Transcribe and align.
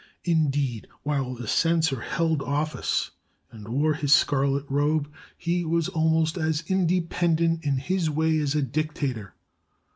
Indeed, 0.25 0.87
while 1.03 1.35
the 1.35 1.47
censor 1.47 2.01
held 2.01 2.41
office 2.41 3.11
and 3.51 3.67
wore 3.67 3.93
his 3.93 4.11
scarlet 4.11 4.65
robe, 4.67 5.07
he 5.37 5.63
was 5.63 5.89
almost 5.89 6.37
as 6.39 6.63
independent 6.65 7.63
in 7.63 7.77
his 7.77 8.09
way 8.09 8.39
as 8.39 8.55
a 8.55 8.63
dictator. 8.63 9.35